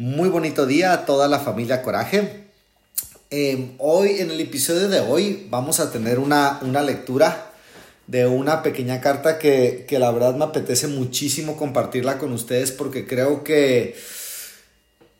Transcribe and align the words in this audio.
Muy 0.00 0.30
bonito 0.30 0.64
día 0.64 0.94
a 0.94 1.04
toda 1.04 1.28
la 1.28 1.40
familia 1.40 1.82
Coraje. 1.82 2.46
Eh, 3.30 3.72
hoy, 3.76 4.20
en 4.20 4.30
el 4.30 4.40
episodio 4.40 4.88
de 4.88 5.00
hoy, 5.00 5.46
vamos 5.50 5.78
a 5.78 5.92
tener 5.92 6.18
una, 6.18 6.58
una 6.62 6.80
lectura 6.80 7.52
de 8.06 8.26
una 8.26 8.62
pequeña 8.62 9.02
carta 9.02 9.38
que, 9.38 9.84
que, 9.86 9.98
la 9.98 10.10
verdad 10.10 10.34
me 10.36 10.44
apetece 10.44 10.88
muchísimo 10.88 11.58
compartirla 11.58 12.16
con 12.16 12.32
ustedes 12.32 12.72
porque 12.72 13.06
creo 13.06 13.44
que, 13.44 13.94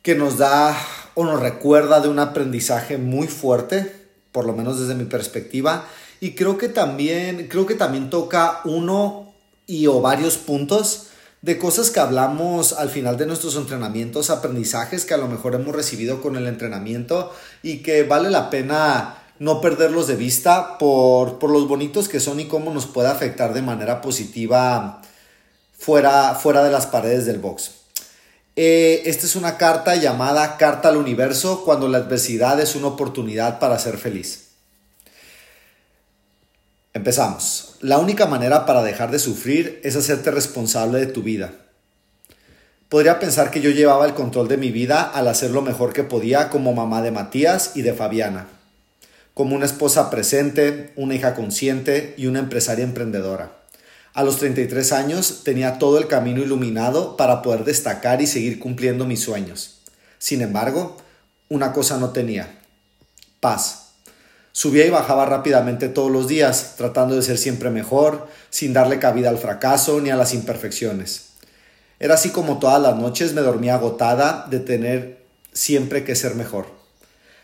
que 0.01 0.15
nos 0.15 0.39
da 0.39 0.75
o 1.13 1.27
nos 1.27 1.41
recuerda 1.41 2.01
de 2.01 2.09
un 2.09 2.19
aprendizaje 2.19 2.97
muy 2.97 3.27
fuerte, 3.27 3.93
por 4.33 4.47
lo 4.47 4.55
menos 4.55 4.81
desde 4.81 4.95
mi 4.95 5.05
perspectiva, 5.05 5.85
y 6.21 6.35
creo 6.35 6.57
que 6.57 6.71
también, 6.71 7.49
creo 7.49 7.67
que 7.67 7.75
también 7.75 8.09
toca 8.09 8.63
uno 8.65 9.35
y 9.67 9.89
o 9.89 10.01
varios 10.01 10.39
puntos 10.39 11.09
de 11.43 11.59
cosas 11.59 11.91
que 11.91 12.01
hablamos 12.01 12.75
al 12.75 12.91
final 12.91 13.17
de 13.17 13.27
nuestros 13.27 13.57
entrenamientos, 13.57 14.31
aprendizajes 14.31 15.05
que 15.05 15.15
a 15.15 15.19
lo 15.19 15.29
mejor 15.29 15.55
hemos 15.55 15.75
recibido 15.75 16.21
con 16.21 16.37
el 16.37 16.47
entrenamiento 16.47 17.33
y 17.63 17.79
que 17.79 18.03
vale 18.03 18.31
la 18.31 18.51
pena 18.51 19.17
no 19.39 19.63
perderlos 19.63 20.07
de 20.07 20.17
vista 20.17 20.77
por, 20.77 21.43
los 21.43 21.67
bonitos 21.67 22.09
que 22.09 22.21
son 22.21 22.41
y 22.41 22.45
cómo 22.45 22.73
nos 22.75 22.87
puede 22.87 23.09
afectar 23.09 23.55
de 23.55 23.63
manera 23.63 24.03
positiva 24.03 25.01
fuera, 25.77 26.35
fuera 26.35 26.63
de 26.63 26.71
las 26.71 26.87
paredes 26.87 27.25
del 27.25 27.39
box. 27.39 27.71
Eh, 28.57 29.03
esta 29.07 29.25
es 29.25 29.37
una 29.37 29.57
carta 29.57 29.95
llamada 29.95 30.59
Carta 30.59 30.91
al 30.91 30.99
Universo 30.99 31.65
cuando 31.65 31.89
la 31.89 31.99
adversidad 31.99 32.61
es 32.61 32.75
una 32.75 32.89
oportunidad 32.89 33.59
para 33.59 33.79
ser 33.79 33.97
feliz. 33.97 34.50
Empezamos. 37.01 37.77
La 37.81 37.97
única 37.97 38.27
manera 38.27 38.67
para 38.67 38.83
dejar 38.83 39.11
de 39.11 39.19
sufrir 39.19 39.81
es 39.85 39.97
hacerte 39.97 40.31
responsable 40.31 40.99
de 40.99 41.07
tu 41.07 41.23
vida. 41.23 41.55
Podría 42.91 43.19
pensar 43.19 43.51
que 43.51 43.63
yo 43.63 43.71
llevaba 43.71 44.05
el 44.05 44.13
control 44.13 44.49
de 44.49 44.59
mi 44.59 44.71
vida 44.71 45.01
al 45.01 45.27
hacer 45.29 45.51
lo 45.51 45.63
mejor 45.63 45.95
que 45.95 46.05
podía 46.05 46.51
como 46.51 46.75
mamá 46.75 47.01
de 47.01 47.11
Matías 47.11 47.71
y 47.75 47.81
de 47.81 47.95
Fabiana, 47.95 48.49
como 49.33 49.57
una 49.57 49.65
esposa 49.65 50.11
presente, 50.11 50.93
una 50.95 51.15
hija 51.15 51.35
consciente 51.35 52.13
y 52.19 52.27
una 52.27 52.41
empresaria 52.41 52.85
emprendedora. 52.85 53.51
A 54.13 54.23
los 54.23 54.37
33 54.37 54.93
años 54.93 55.41
tenía 55.43 55.79
todo 55.79 55.97
el 55.97 56.07
camino 56.07 56.43
iluminado 56.43 57.17
para 57.17 57.41
poder 57.41 57.65
destacar 57.65 58.21
y 58.21 58.27
seguir 58.27 58.59
cumpliendo 58.59 59.07
mis 59.07 59.21
sueños. 59.21 59.81
Sin 60.19 60.43
embargo, 60.43 60.99
una 61.49 61.73
cosa 61.73 61.97
no 61.97 62.11
tenía, 62.11 62.59
paz. 63.41 63.90
Subía 64.53 64.87
y 64.87 64.91
bajaba 64.91 65.27
rápidamente 65.27 65.89
todos 65.89 66.11
los 66.11 66.27
días, 66.27 66.75
tratando 66.77 67.15
de 67.15 67.23
ser 67.23 67.39
siempre 67.39 67.71
mejor, 67.71 68.27
sin 68.51 68.73
darle 68.73 68.99
cabida 68.99 69.29
al 69.29 69.39
fracaso 69.39 70.01
ni 70.01 70.11
a 70.11 70.17
las 70.17 70.35
imperfecciones. 70.35 71.31
Era 72.01 72.15
así 72.15 72.31
como 72.31 72.59
todas 72.59 72.81
las 72.81 72.97
noches 72.97 73.33
me 73.35 73.43
dormía 73.43 73.75
agotada 73.75 74.47
de 74.51 74.59
tener 74.59 75.23
siempre 75.53 76.03
que 76.05 76.17
ser 76.17 76.35
mejor, 76.35 76.67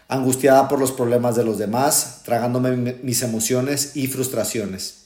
angustiada 0.08 0.68
por 0.68 0.80
los 0.80 0.92
problemas 0.92 1.36
de 1.36 1.44
los 1.44 1.58
demás, 1.58 2.22
tragándome 2.24 2.94
mis 3.02 3.22
emociones 3.22 3.92
y 3.94 4.06
frustraciones. 4.08 5.04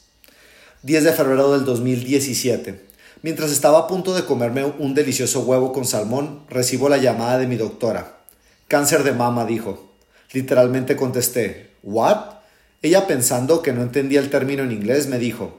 10 0.82 1.04
de 1.04 1.12
febrero 1.12 1.52
del 1.52 1.64
2017. 1.64 2.88
Mientras 3.22 3.50
estaba 3.50 3.80
a 3.80 3.86
punto 3.86 4.14
de 4.14 4.24
comerme 4.24 4.64
un 4.64 4.94
delicioso 4.94 5.40
huevo 5.40 5.72
con 5.72 5.84
salmón, 5.84 6.44
recibo 6.48 6.88
la 6.88 6.96
llamada 6.96 7.36
de 7.36 7.46
mi 7.46 7.56
doctora. 7.56 8.20
Cáncer 8.66 9.02
de 9.02 9.12
mama, 9.12 9.44
dijo. 9.44 9.92
Literalmente 10.32 10.96
contesté, 10.96 11.69
¿What? 11.82 12.40
Ella 12.82 13.06
pensando 13.06 13.62
que 13.62 13.72
no 13.72 13.82
entendía 13.82 14.20
el 14.20 14.30
término 14.30 14.62
en 14.62 14.72
inglés 14.72 15.06
me 15.06 15.18
dijo, 15.18 15.58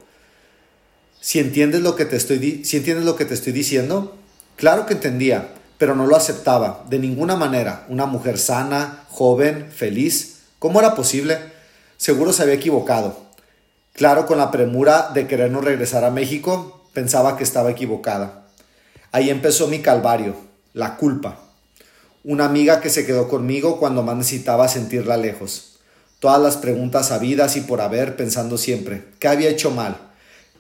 si 1.19 1.39
entiendes 1.39 1.81
lo 1.81 1.95
que 1.95 2.05
te 2.05 2.16
estoy, 2.16 2.66
si 2.66 2.78
entiendes 2.78 3.05
lo 3.05 3.16
que 3.16 3.25
te 3.25 3.36
estoy 3.36 3.53
diciendo, 3.53 4.17
claro 4.55 4.88
que 4.88 4.94
entendía, 4.94 5.50
pero 5.78 5.95
no 5.95 6.08
lo 6.08 6.16
aceptaba 6.16 6.83
de 6.89 6.97
ninguna 6.97 7.36
manera. 7.36 7.86
Una 7.89 8.08
mujer 8.08 8.39
sana, 8.39 9.05
joven, 9.09 9.72
feliz, 9.72 10.39
¿cómo 10.58 10.80
era 10.80 10.95
posible? 10.95 11.38
Seguro 11.97 12.33
se 12.33 12.41
había 12.41 12.56
equivocado. 12.56 13.17
Claro, 13.94 14.25
con 14.25 14.39
la 14.39 14.50
premura 14.50 15.12
de 15.13 15.28
querernos 15.28 15.63
regresar 15.63 16.03
a 16.03 16.12
México, 16.12 16.88
pensaba 16.94 17.38
que 17.38 17.44
estaba 17.44 17.69
equivocada. 17.69 18.47
Ahí 19.12 19.29
empezó 19.29 19.67
mi 19.67 19.79
calvario, 19.79 20.35
la 20.73 20.97
culpa. 20.97 21.40
Una 22.23 22.46
amiga 22.46 22.81
que 22.81 22.90
se 22.90 23.06
quedó 23.06 23.28
conmigo 23.28 23.79
cuando 23.79 24.01
más 24.01 24.16
necesitaba 24.16 24.67
sentirla 24.67 25.17
lejos 25.17 25.71
todas 26.22 26.40
las 26.40 26.56
preguntas 26.56 27.12
habidas 27.12 27.58
y 27.58 27.62
por 27.62 27.82
haber, 27.82 28.16
pensando 28.16 28.59
siempre, 28.59 29.06
¿qué 29.18 29.28
había 29.28 29.50
hecho 29.50 29.72
mal? 29.72 29.98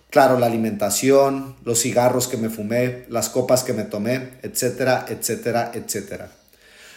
Claro, 0.09 0.39
la 0.39 0.47
alimentación, 0.47 1.55
los 1.63 1.79
cigarros 1.79 2.27
que 2.27 2.35
me 2.35 2.49
fumé, 2.49 3.05
las 3.09 3.29
copas 3.29 3.63
que 3.63 3.71
me 3.71 3.83
tomé, 3.83 4.31
etcétera, 4.41 5.05
etcétera, 5.07 5.71
etcétera. 5.75 6.31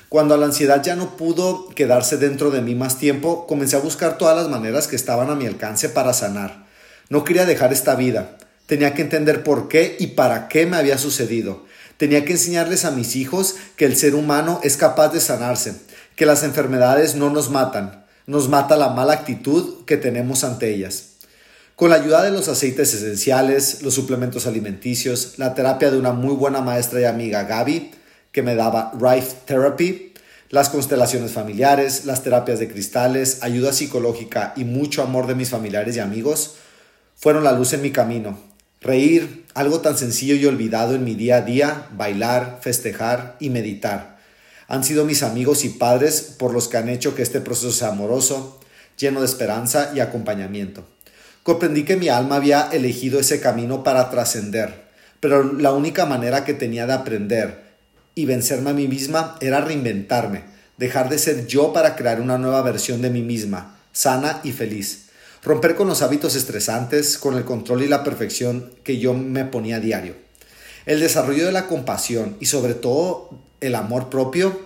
Cuando 0.09 0.39
la 0.39 0.47
ansiedad 0.47 0.83
ya 0.83 0.97
no 0.97 1.19
pudo 1.19 1.69
quedarse 1.75 2.17
dentro 2.17 2.51
de 2.51 2.63
mí 2.63 2.75
más 2.75 2.97
tiempo, 2.97 3.47
comencé 3.47 3.77
a 3.77 3.81
buscar 3.81 4.17
todas 4.17 4.35
las 4.35 4.49
maneras 4.49 4.89
que 4.89 4.97
estaban 4.97 5.29
a 5.29 5.35
mi 5.35 5.47
alcance 5.47 5.91
para 5.91 6.15
sanar. 6.15 6.65
No 7.11 7.23
quería 7.23 7.45
dejar 7.45 7.71
esta 7.71 7.95
vida. 7.97 8.39
Tenía 8.65 8.95
que 8.95 9.03
entender 9.03 9.45
por 9.45 9.69
qué 9.69 9.95
y 10.01 10.09
para 10.09 10.49
qué 10.49 10.65
me 10.65 10.79
había 10.79 10.97
sucedido. 10.97 11.67
Tenía 11.99 12.25
que 12.25 12.33
enseñarles 12.33 12.87
a 12.87 12.93
mis 12.93 13.15
hijos 13.15 13.57
que 13.77 13.85
el 13.85 13.95
ser 13.97 14.15
humano 14.15 14.59
es 14.63 14.79
capaz 14.79 15.11
de 15.11 15.21
sanarse, 15.21 15.75
que 16.17 16.25
las 16.25 16.43
enfermedades 16.43 17.15
no 17.15 17.29
nos 17.29 17.51
matan, 17.51 18.04
nos 18.27 18.49
mata 18.49 18.77
la 18.77 18.89
mala 18.89 19.13
actitud 19.13 19.85
que 19.85 19.97
tenemos 19.97 20.45
ante 20.45 20.73
ellas. 20.73 21.11
Con 21.77 21.91
la 21.91 21.97
ayuda 21.97 22.23
de 22.23 22.31
los 22.31 22.49
aceites 22.49 22.95
esenciales, 22.95 23.83
los 23.83 23.95
suplementos 23.95 24.47
alimenticios, 24.47 25.35
la 25.39 25.55
terapia 25.55 25.91
de 25.91 25.99
una 25.99 26.13
muy 26.13 26.35
buena 26.35 26.61
maestra 26.61 27.01
y 27.01 27.05
amiga 27.05 27.45
Gaby, 27.45 27.91
que 28.33 28.43
me 28.43 28.55
daba 28.55 28.93
Rife 28.99 29.37
Therapy, 29.45 30.13
las 30.51 30.69
constelaciones 30.69 31.33
familiares, 31.33 32.05
las 32.05 32.23
terapias 32.23 32.61
de 32.61 32.69
cristales, 32.69 33.39
ayuda 33.43 33.73
psicológica 33.73 34.53
y 34.57 34.65
mucho 34.65 35.03
amor 35.03 35.27
de 35.27 35.35
mis 35.35 35.51
familiares 35.51 35.97
y 35.97 36.01
amigos, 36.01 36.55
fueron 37.17 37.45
la 37.45 37.53
luz 37.53 37.73
en 37.73 37.83
mi 37.83 37.91
camino. 37.91 38.39
Reír, 38.81 39.45
algo 39.55 39.81
tan 39.81 39.99
sencillo 39.99 40.37
y 40.37 40.47
olvidado 40.47 40.95
en 40.95 41.05
mi 41.05 41.15
día 41.15 41.37
a 41.37 41.41
día, 41.41 41.89
bailar, 41.97 42.59
festejar 42.63 43.37
y 43.41 43.51
meditar 43.51 44.14
han 44.69 44.85
sido 44.85 45.05
mis 45.05 45.23
amigos 45.23 45.65
y 45.65 45.71
padres 45.71 46.35
por 46.39 46.53
los 46.53 46.69
que 46.69 46.77
han 46.77 46.89
hecho 46.89 47.15
que 47.15 47.23
este 47.23 47.41
proceso 47.41 47.73
sea 47.73 47.89
amoroso, 47.89 48.61
lleno 48.97 49.21
de 49.21 49.27
esperanza 49.27 49.93
y 49.95 50.01
acompañamiento. 50.01 50.87
Comprendí 51.43 51.85
que 51.85 51.97
mi 51.97 52.09
alma 52.09 52.37
había 52.37 52.69
elegido 52.73 53.21
ese 53.21 53.41
camino 53.41 53.83
para 53.85 54.11
trascender, 54.11 54.85
pero 55.21 55.53
la 55.53 55.73
única 55.73 56.07
manera 56.07 56.45
que 56.45 56.55
tenía 56.55 56.87
de 56.87 56.95
aprender 56.95 57.65
y 58.15 58.25
vencerme 58.25 58.71
a 58.71 58.75
mí 58.75 58.89
misma 58.89 59.37
era 59.41 59.61
reinventarme, 59.61 60.45
dejar 60.79 61.09
de 61.09 61.19
ser 61.19 61.47
yo 61.47 61.73
para 61.73 61.97
crear 61.97 62.21
una 62.21 62.39
nueva 62.39 62.63
versión 62.63 63.03
de 63.03 63.11
mí 63.11 63.23
misma, 63.23 63.79
sana 63.93 64.41
y 64.43 64.53
feliz. 64.53 65.07
Romper 65.43 65.75
con 65.75 65.89
los 65.89 66.01
hábitos 66.01 66.35
estresantes, 66.37 67.19
con 67.19 67.37
el 67.37 67.45
control 67.45 67.83
y 67.83 67.89
la 67.89 68.03
perfección 68.03 68.73
que 68.83 68.99
yo 68.99 69.13
me 69.13 69.45
ponía 69.45 69.77
a 69.77 69.81
diario. 69.81 70.17
El 70.87 71.01
desarrollo 71.01 71.45
de 71.45 71.53
la 71.53 71.67
compasión 71.67 72.37
y 72.41 72.47
sobre 72.47 72.73
todo 72.73 73.44
el 73.67 73.75
amor 73.75 74.11
propio 74.11 74.59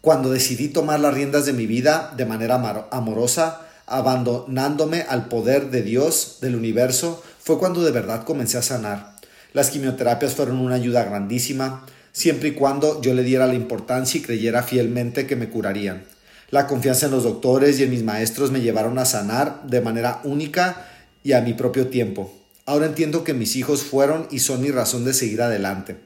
cuando 0.00 0.30
decidí 0.30 0.68
tomar 0.68 1.00
las 1.00 1.14
riendas 1.14 1.46
de 1.46 1.52
mi 1.52 1.66
vida 1.66 2.14
de 2.16 2.24
manera 2.24 2.88
amorosa, 2.90 3.66
abandonándome 3.86 5.02
al 5.02 5.28
poder 5.28 5.70
de 5.70 5.82
Dios, 5.82 6.38
del 6.40 6.54
universo, 6.54 7.22
fue 7.38 7.58
cuando 7.58 7.82
de 7.82 7.90
verdad 7.90 8.24
comencé 8.24 8.56
a 8.56 8.62
sanar. 8.62 9.16
Las 9.52 9.70
quimioterapias 9.70 10.34
fueron 10.34 10.58
una 10.58 10.76
ayuda 10.76 11.04
grandísima, 11.04 11.84
siempre 12.12 12.50
y 12.50 12.52
cuando 12.52 13.02
yo 13.02 13.12
le 13.12 13.22
diera 13.22 13.46
la 13.46 13.54
importancia 13.54 14.18
y 14.18 14.22
creyera 14.22 14.62
fielmente 14.62 15.26
que 15.26 15.36
me 15.36 15.50
curarían. 15.50 16.04
La 16.50 16.66
confianza 16.66 17.06
en 17.06 17.12
los 17.12 17.24
doctores 17.24 17.78
y 17.78 17.84
en 17.84 17.90
mis 17.90 18.02
maestros 18.02 18.50
me 18.50 18.60
llevaron 18.60 18.98
a 18.98 19.04
sanar 19.04 19.62
de 19.66 19.80
manera 19.80 20.20
única 20.24 20.88
y 21.22 21.32
a 21.32 21.42
mi 21.42 21.52
propio 21.52 21.88
tiempo. 21.88 22.32
Ahora 22.64 22.86
entiendo 22.86 23.22
que 23.22 23.34
mis 23.34 23.54
hijos 23.56 23.82
fueron 23.82 24.26
y 24.30 24.38
son 24.38 24.62
mi 24.62 24.70
razón 24.70 25.04
de 25.04 25.12
seguir 25.12 25.42
adelante 25.42 25.98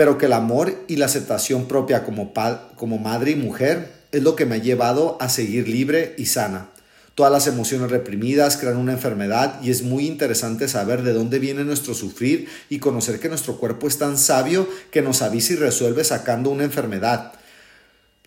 pero 0.00 0.16
que 0.16 0.24
el 0.24 0.32
amor 0.32 0.74
y 0.88 0.96
la 0.96 1.04
aceptación 1.04 1.68
propia 1.68 2.04
como, 2.04 2.32
como 2.76 2.96
madre 2.96 3.32
y 3.32 3.34
mujer 3.34 3.92
es 4.12 4.22
lo 4.22 4.34
que 4.34 4.46
me 4.46 4.54
ha 4.54 4.58
llevado 4.58 5.18
a 5.20 5.28
seguir 5.28 5.68
libre 5.68 6.14
y 6.16 6.24
sana. 6.24 6.70
Todas 7.14 7.30
las 7.30 7.46
emociones 7.46 7.90
reprimidas 7.90 8.56
crean 8.56 8.78
una 8.78 8.92
enfermedad 8.92 9.60
y 9.62 9.70
es 9.70 9.82
muy 9.82 10.06
interesante 10.06 10.68
saber 10.68 11.02
de 11.02 11.12
dónde 11.12 11.38
viene 11.38 11.64
nuestro 11.64 11.92
sufrir 11.92 12.48
y 12.70 12.78
conocer 12.78 13.20
que 13.20 13.28
nuestro 13.28 13.58
cuerpo 13.58 13.88
es 13.88 13.98
tan 13.98 14.16
sabio 14.16 14.66
que 14.90 15.02
nos 15.02 15.20
avisa 15.20 15.52
y 15.52 15.56
resuelve 15.56 16.02
sacando 16.02 16.48
una 16.48 16.64
enfermedad. 16.64 17.34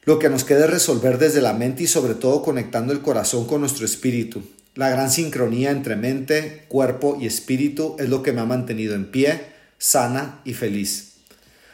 Lo 0.03 0.19
que 0.19 0.29
nos 0.29 0.43
queda 0.43 0.65
es 0.65 0.69
resolver 0.69 1.17
desde 1.17 1.41
la 1.41 1.53
mente 1.53 1.81
y 1.81 1.87
sobre 1.87 2.13
todo 2.13 2.43
conectando 2.43 2.93
el 2.93 3.01
corazón 3.01 3.47
con 3.47 3.61
nuestro 3.61 3.83
espíritu. 3.83 4.43
La 4.75 4.91
gran 4.91 5.09
sincronía 5.09 5.71
entre 5.71 5.95
mente, 5.95 6.65
cuerpo 6.67 7.17
y 7.19 7.25
espíritu 7.25 7.95
es 7.97 8.09
lo 8.09 8.21
que 8.21 8.31
me 8.31 8.41
ha 8.41 8.45
mantenido 8.45 8.93
en 8.93 9.09
pie, 9.09 9.41
sana 9.79 10.39
y 10.45 10.53
feliz 10.53 11.12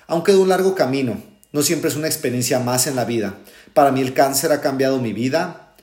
aunque 0.09 0.33
de 0.33 0.39
un 0.39 0.49
largo 0.49 0.75
camino. 0.75 1.21
No 1.51 1.61
siempre 1.61 1.89
es 1.89 1.95
una 1.95 2.07
experiencia 2.07 2.59
más 2.59 2.87
en 2.87 2.95
la 2.95 3.05
vida. 3.05 3.35
Para 3.73 3.91
mí 3.91 4.01
el 4.01 4.13
cáncer 4.13 4.51
ha 4.51 4.59
cambiado 4.59 4.99
mi 4.99 5.13
vida 5.13 5.75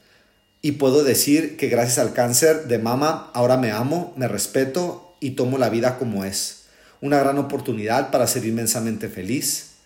y 0.60 0.72
puedo 0.72 1.04
decir 1.04 1.56
que 1.56 1.68
gracias 1.68 1.98
al 1.98 2.12
cáncer 2.12 2.66
de 2.66 2.78
mama 2.78 3.30
ahora 3.34 3.56
me 3.56 3.70
amo, 3.70 4.12
me 4.16 4.28
respeto 4.28 5.14
y 5.20 5.30
tomo 5.30 5.58
la 5.58 5.70
vida 5.70 5.96
como 5.96 6.24
es. 6.24 6.64
Una 7.00 7.18
gran 7.18 7.38
oportunidad 7.38 8.10
para 8.10 8.26
ser 8.26 8.44
inmensamente 8.44 9.08
feliz, 9.08 9.76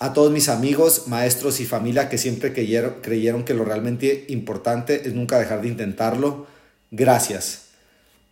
a 0.00 0.12
todos 0.12 0.30
mis 0.30 0.48
amigos, 0.48 1.08
maestros 1.08 1.60
y 1.60 1.66
familia 1.66 2.08
que 2.08 2.18
siempre 2.18 2.52
creyeron, 2.52 2.96
creyeron 3.02 3.44
que 3.44 3.54
lo 3.54 3.64
realmente 3.64 4.26
importante 4.28 5.08
es 5.08 5.14
nunca 5.14 5.38
dejar 5.38 5.62
de 5.62 5.68
intentarlo. 5.68 6.46
Gracias. 6.92 7.66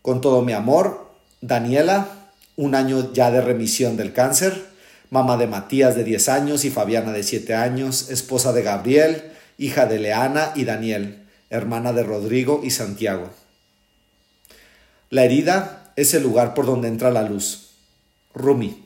Con 0.01 0.21
todo 0.21 0.41
mi 0.41 0.53
amor, 0.53 1.11
Daniela, 1.41 2.07
un 2.55 2.73
año 2.73 3.11
ya 3.13 3.31
de 3.31 3.41
remisión 3.41 3.97
del 3.97 4.13
cáncer, 4.13 4.76
mamá 5.09 5.37
de 5.37 5.47
Matías 5.47 5.95
de 5.95 6.03
10 6.03 6.29
años 6.29 6.65
y 6.65 6.69
Fabiana 6.69 7.11
de 7.11 7.23
7 7.23 7.55
años, 7.55 8.09
esposa 8.09 8.53
de 8.53 8.63
Gabriel, 8.63 9.31
hija 9.57 9.85
de 9.85 9.99
Leana 9.99 10.51
y 10.55 10.65
Daniel, 10.65 11.23
hermana 11.49 11.93
de 11.93 12.03
Rodrigo 12.03 12.61
y 12.63 12.71
Santiago. 12.71 13.29
La 15.09 15.23
herida 15.23 15.91
es 15.95 16.13
el 16.13 16.23
lugar 16.23 16.53
por 16.53 16.65
donde 16.65 16.87
entra 16.87 17.11
la 17.11 17.23
luz. 17.23 17.69
Rumi. 18.33 18.83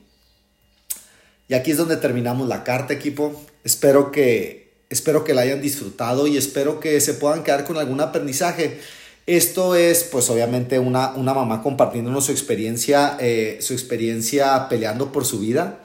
Y 1.48 1.54
aquí 1.54 1.72
es 1.72 1.78
donde 1.78 1.98
terminamos 1.98 2.48
la 2.48 2.64
carta, 2.64 2.94
equipo. 2.94 3.44
Espero 3.64 4.12
que, 4.12 4.72
espero 4.90 5.24
que 5.24 5.34
la 5.34 5.42
hayan 5.42 5.62
disfrutado 5.62 6.28
y 6.28 6.38
espero 6.38 6.80
que 6.80 7.02
se 7.02 7.16
puedan 7.16 7.44
quedar 7.44 7.66
con 7.66 7.78
algún 7.78 8.00
aprendizaje. 8.00 8.80
Esto 9.28 9.76
es, 9.76 10.04
pues 10.04 10.30
obviamente, 10.30 10.80
una, 10.80 11.12
una 11.12 11.34
mamá 11.34 11.62
compartiéndonos 11.62 12.26
su 12.26 12.32
experiencia, 12.32 13.18
eh, 13.20 13.58
su 13.62 13.74
experiencia 13.74 14.70
peleando 14.70 15.12
por 15.12 15.26
su 15.26 15.40
vida. 15.40 15.80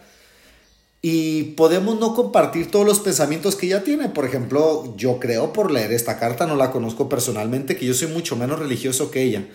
Y 1.09 1.55
podemos 1.55 2.01
no 2.01 2.17
compartir 2.17 2.69
todos 2.69 2.85
los 2.85 2.99
pensamientos 2.99 3.55
que 3.55 3.67
ella 3.67 3.85
tiene. 3.85 4.09
Por 4.09 4.25
ejemplo, 4.25 4.93
yo 4.97 5.21
creo 5.21 5.53
por 5.53 5.71
leer 5.71 5.93
esta 5.93 6.19
carta, 6.19 6.49
no 6.49 6.57
la 6.57 6.73
conozco 6.73 7.09
personalmente, 7.09 7.77
que 7.77 7.87
yo 7.87 7.95
soy 7.95 8.09
mucho 8.09 8.35
menos 8.35 8.59
religioso 8.59 9.13
que 9.13 9.23
ella. 9.23 9.47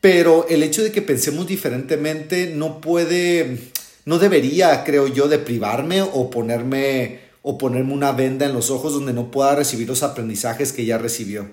Pero 0.00 0.48
el 0.48 0.64
hecho 0.64 0.82
de 0.82 0.90
que 0.90 1.00
pensemos 1.00 1.46
diferentemente 1.46 2.52
no 2.52 2.80
puede, 2.80 3.70
no 4.04 4.18
debería, 4.18 4.82
creo 4.82 5.06
yo, 5.06 5.28
de 5.28 5.38
privarme 5.38 6.02
o 6.02 6.28
ponerme, 6.28 7.20
o 7.42 7.56
ponerme 7.56 7.92
una 7.92 8.10
venda 8.10 8.44
en 8.44 8.52
los 8.52 8.70
ojos 8.70 8.94
donde 8.94 9.12
no 9.12 9.30
pueda 9.30 9.54
recibir 9.54 9.86
los 9.86 10.02
aprendizajes 10.02 10.72
que 10.72 10.82
ella 10.82 10.98
recibió 10.98 11.46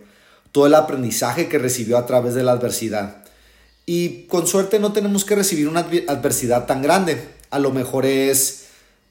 todo 0.52 0.66
el 0.66 0.74
aprendizaje 0.74 1.48
que 1.48 1.60
recibió 1.60 2.00
a 2.00 2.08
través 2.08 2.34
de 2.34 2.44
la 2.44 2.54
adversidad. 2.54 3.24
Y 3.86 4.24
con 4.24 4.48
suerte 4.48 4.80
no 4.80 4.94
tenemos 4.94 5.26
que 5.26 5.36
recibir 5.36 5.68
una 5.68 5.82
adversidad 6.08 6.66
tan 6.66 6.82
grande. 6.82 7.24
A 7.52 7.60
lo 7.60 7.72
mejor 7.72 8.06
es, 8.06 8.61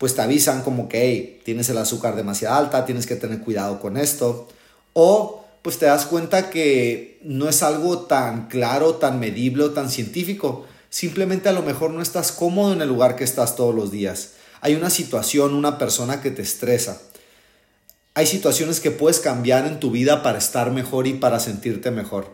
pues 0.00 0.16
te 0.16 0.22
avisan 0.22 0.62
como 0.62 0.88
que, 0.88 1.40
tienes 1.44 1.68
el 1.68 1.78
azúcar 1.78 2.16
demasiado 2.16 2.56
alta, 2.56 2.84
tienes 2.84 3.06
que 3.06 3.14
tener 3.14 3.38
cuidado 3.40 3.78
con 3.78 3.96
esto. 3.96 4.48
O 4.94 5.44
pues 5.62 5.78
te 5.78 5.86
das 5.86 6.06
cuenta 6.06 6.50
que 6.50 7.20
no 7.22 7.48
es 7.48 7.62
algo 7.62 8.00
tan 8.00 8.48
claro, 8.48 8.94
tan 8.94 9.20
medible 9.20 9.68
tan 9.68 9.90
científico. 9.90 10.66
Simplemente 10.88 11.48
a 11.48 11.52
lo 11.52 11.62
mejor 11.62 11.92
no 11.92 12.02
estás 12.02 12.32
cómodo 12.32 12.72
en 12.72 12.82
el 12.82 12.88
lugar 12.88 13.14
que 13.14 13.22
estás 13.22 13.54
todos 13.54 13.74
los 13.74 13.92
días. 13.92 14.30
Hay 14.60 14.74
una 14.74 14.90
situación, 14.90 15.54
una 15.54 15.78
persona 15.78 16.20
que 16.20 16.32
te 16.32 16.42
estresa 16.42 16.98
hay 18.14 18.26
situaciones 18.26 18.80
que 18.80 18.90
puedes 18.90 19.20
cambiar 19.20 19.66
en 19.66 19.80
tu 19.80 19.90
vida 19.90 20.22
para 20.22 20.38
estar 20.38 20.70
mejor 20.72 21.06
y 21.06 21.14
para 21.14 21.40
sentirte 21.40 21.90
mejor. 21.90 22.28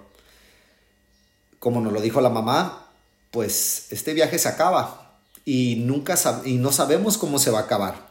Como 1.58 1.80
nos 1.80 1.92
lo 1.92 2.00
dijo 2.00 2.20
la 2.20 2.30
mamá, 2.30 2.90
pues 3.30 3.86
este 3.90 4.14
viaje 4.14 4.38
se 4.38 4.48
acaba 4.48 5.05
y 5.46 5.76
nunca 5.76 6.16
y 6.44 6.56
no 6.56 6.72
sabemos 6.72 7.16
cómo 7.16 7.38
se 7.38 7.50
va 7.50 7.60
a 7.60 7.62
acabar. 7.62 8.06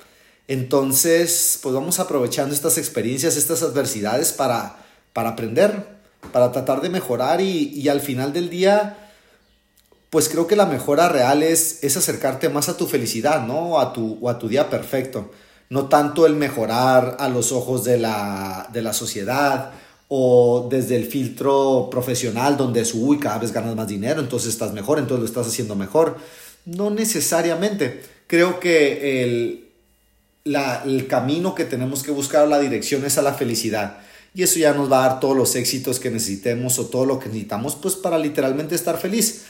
Entonces, 0.47 1.59
pues 1.61 1.75
vamos 1.75 1.99
aprovechando 1.99 2.55
estas 2.55 2.79
experiencias, 2.79 3.37
estas 3.37 3.61
adversidades 3.61 4.33
para, 4.33 4.77
para 5.13 5.29
aprender, 5.29 5.87
para 6.31 6.51
tratar 6.51 6.81
de 6.81 6.89
mejorar 6.89 7.41
y, 7.41 7.69
y 7.69 7.89
al 7.89 8.01
final 8.01 8.33
del 8.33 8.49
día, 8.49 9.11
pues 10.09 10.29
creo 10.29 10.47
que 10.47 10.55
la 10.55 10.65
mejora 10.65 11.09
real 11.09 11.43
es, 11.43 11.83
es 11.83 11.95
acercarte 11.97 12.49
más 12.49 12.69
a 12.69 12.77
tu 12.77 12.87
felicidad, 12.87 13.45
¿no? 13.45 13.79
A 13.79 13.93
tu, 13.93 14.17
o 14.19 14.29
a 14.29 14.39
tu 14.39 14.47
día 14.47 14.71
perfecto 14.71 15.29
no 15.69 15.87
tanto 15.87 16.25
el 16.25 16.35
mejorar 16.35 17.17
a 17.19 17.29
los 17.29 17.51
ojos 17.51 17.83
de 17.83 17.97
la, 17.97 18.93
sociedad 18.93 19.71
o 20.07 20.67
desde 20.69 20.95
el 20.95 21.05
filtro 21.05 21.89
profesional 21.89 22.57
donde 22.57 22.81
es, 22.81 22.93
uy, 22.93 23.19
cada 23.19 23.39
vez 23.39 23.51
ganas 23.51 23.75
más 23.75 23.87
dinero, 23.87 24.21
entonces 24.21 24.49
estás 24.49 24.73
mejor, 24.73 24.99
entonces 24.99 25.21
lo 25.21 25.25
estás 25.25 25.47
haciendo 25.47 25.75
mejor. 25.75 26.17
No 26.65 26.89
necesariamente. 26.89 28.01
Creo 28.27 28.59
que 28.59 29.23
el, 29.23 29.69
el 30.43 31.07
camino 31.07 31.55
que 31.55 31.65
tenemos 31.65 32.03
que 32.03 32.11
buscar, 32.11 32.47
la 32.47 32.59
dirección 32.59 33.05
es 33.05 33.17
a 33.17 33.21
la 33.21 33.33
felicidad. 33.33 33.99
Y 34.33 34.43
eso 34.43 34.59
ya 34.59 34.73
nos 34.73 34.91
va 34.91 35.05
a 35.05 35.09
dar 35.09 35.19
todos 35.21 35.37
los 35.37 35.55
éxitos 35.55 35.99
que 35.99 36.11
necesitemos 36.11 36.77
o 36.77 36.87
todo 36.87 37.05
lo 37.05 37.19
que 37.19 37.27
necesitamos 37.27 37.75
pues 37.75 37.95
para 37.95 38.17
literalmente 38.17 38.75
estar 38.75 38.97
feliz. 38.97 39.45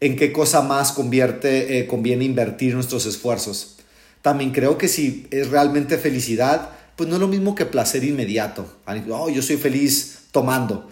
¿En 0.00 0.16
qué 0.16 0.32
cosa 0.32 0.62
más 0.62 0.92
convierte, 0.92 1.78
eh, 1.78 1.86
conviene 1.86 2.24
invertir 2.24 2.74
nuestros 2.74 3.06
esfuerzos? 3.06 3.76
También 4.22 4.52
creo 4.52 4.78
que 4.78 4.86
si 4.86 5.26
es 5.30 5.48
realmente 5.50 5.98
felicidad, 5.98 6.70
pues 6.96 7.08
no 7.08 7.16
es 7.16 7.20
lo 7.20 7.28
mismo 7.28 7.54
que 7.54 7.66
placer 7.66 8.04
inmediato. 8.04 8.66
Oh, 9.10 9.28
yo 9.28 9.42
soy 9.42 9.56
feliz 9.56 10.20
tomando. 10.30 10.88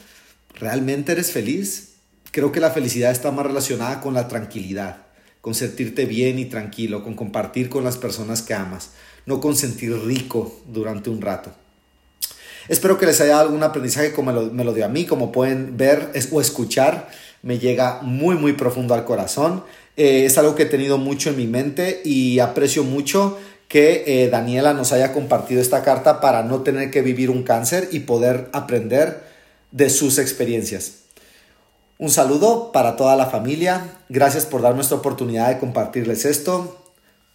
¿Realmente 0.58 1.12
eres 1.12 1.30
feliz? 1.30 1.90
Creo 2.30 2.50
que 2.50 2.60
la 2.60 2.70
felicidad 2.70 3.12
está 3.12 3.30
más 3.30 3.46
relacionada 3.46 4.00
con 4.00 4.14
la 4.14 4.28
tranquilidad, 4.28 5.01
con 5.42 5.54
sentirte 5.54 6.06
bien 6.06 6.38
y 6.38 6.46
tranquilo, 6.46 7.04
con 7.04 7.14
compartir 7.14 7.68
con 7.68 7.84
las 7.84 7.98
personas 7.98 8.40
que 8.40 8.54
amas, 8.54 8.92
no 9.26 9.40
con 9.40 9.54
sentir 9.54 9.92
rico 10.06 10.62
durante 10.72 11.10
un 11.10 11.20
rato. 11.20 11.52
Espero 12.68 12.96
que 12.96 13.06
les 13.06 13.20
haya 13.20 13.32
dado 13.32 13.48
algún 13.48 13.64
aprendizaje 13.64 14.12
como 14.12 14.32
me 14.32 14.64
lo, 14.64 14.72
dio 14.72 14.84
a 14.84 14.88
mí, 14.88 15.04
como 15.04 15.32
pueden 15.32 15.76
ver 15.76 16.10
o 16.30 16.40
escuchar, 16.40 17.10
me 17.42 17.58
llega 17.58 18.00
muy 18.02 18.36
muy 18.36 18.52
profundo 18.52 18.94
al 18.94 19.04
corazón. 19.04 19.64
Eh, 19.96 20.24
es 20.24 20.38
algo 20.38 20.54
que 20.54 20.62
he 20.62 20.66
tenido 20.66 20.96
mucho 20.96 21.30
en 21.30 21.36
mi 21.36 21.48
mente 21.48 22.00
y 22.04 22.38
aprecio 22.38 22.84
mucho 22.84 23.36
que 23.66 24.04
eh, 24.06 24.28
Daniela 24.28 24.74
nos 24.74 24.92
haya 24.92 25.12
compartido 25.12 25.60
esta 25.60 25.82
carta 25.82 26.20
para 26.20 26.44
no 26.44 26.62
tener 26.62 26.92
que 26.92 27.02
vivir 27.02 27.30
un 27.30 27.42
cáncer 27.42 27.88
y 27.90 28.00
poder 28.00 28.48
aprender 28.52 29.24
de 29.72 29.90
sus 29.90 30.18
experiencias. 30.18 31.01
Un 32.02 32.10
saludo 32.10 32.72
para 32.72 32.96
toda 32.96 33.14
la 33.14 33.26
familia. 33.26 33.80
Gracias 34.08 34.44
por 34.44 34.60
darme 34.60 34.80
esta 34.80 34.96
oportunidad 34.96 35.50
de 35.50 35.60
compartirles 35.60 36.24
esto. 36.24 36.76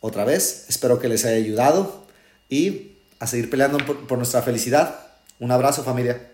Otra 0.02 0.26
vez, 0.26 0.66
espero 0.68 1.00
que 1.00 1.08
les 1.08 1.24
haya 1.24 1.38
ayudado 1.38 2.04
y 2.50 2.98
a 3.22 3.28
seguir 3.28 3.50
peleando 3.50 3.78
por 3.78 4.18
nuestra 4.18 4.42
felicidad. 4.42 5.00
Un 5.40 5.52
abrazo 5.52 5.86
familia. 5.86 6.34